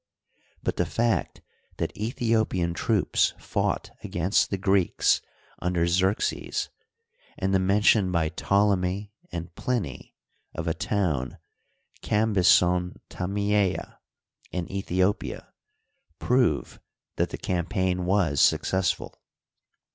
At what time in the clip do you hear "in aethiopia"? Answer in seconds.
14.51-15.45